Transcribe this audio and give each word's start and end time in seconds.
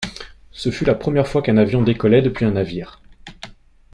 Ce 0.51 0.71
fut 0.71 0.83
la 0.83 0.95
première 0.95 1.27
fois 1.27 1.43
qu'un 1.43 1.57
avion 1.57 1.83
décollait 1.83 2.23
depuis 2.23 2.45
un 2.45 2.53
navire. 2.53 3.03